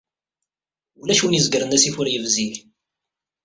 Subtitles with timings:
[1.01, 2.53] Ulac win izegren asif ur yebzig.